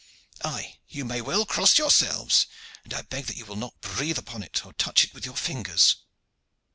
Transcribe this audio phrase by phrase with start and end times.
[0.43, 2.47] Aye, you may well cross yourselves,
[2.83, 5.35] and I beg that you will not breathe upon it or touch it with your
[5.37, 5.97] fingers."